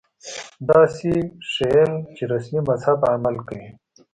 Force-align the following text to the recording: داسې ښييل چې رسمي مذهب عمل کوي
داسې 0.69 1.11
ښييل 1.51 1.91
چې 2.15 2.23
رسمي 2.31 2.61
مذهب 2.69 2.99
عمل 3.13 3.35
کوي 3.47 3.69